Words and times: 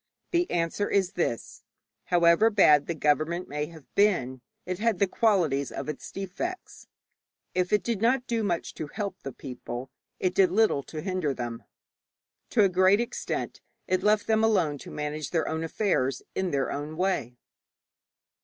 The 0.31 0.49
answer 0.49 0.89
is 0.89 1.11
this: 1.11 1.61
However 2.05 2.49
bad 2.49 2.87
the 2.87 2.95
government 2.95 3.47
may 3.47 3.67
have 3.67 3.85
been, 3.93 4.41
it 4.65 4.79
had 4.79 4.97
the 4.97 5.05
qualities 5.05 5.71
of 5.71 5.87
its 5.87 6.11
defects. 6.11 6.87
If 7.53 7.71
it 7.71 7.83
did 7.83 8.01
not 8.01 8.25
do 8.25 8.41
much 8.43 8.73
to 8.73 8.87
help 8.87 9.19
the 9.21 9.31
people, 9.31 9.91
it 10.19 10.33
did 10.33 10.49
little 10.51 10.81
to 10.85 11.01
hinder 11.01 11.35
them. 11.35 11.65
To 12.49 12.63
a 12.63 12.67
great 12.69 12.99
extent 12.99 13.61
it 13.87 14.01
left 14.01 14.25
them 14.25 14.43
alone 14.43 14.79
to 14.79 14.89
manage 14.89 15.29
their 15.29 15.47
own 15.47 15.63
affairs 15.63 16.23
in 16.33 16.49
their 16.49 16.71
own 16.71 16.97
way. 16.97 17.37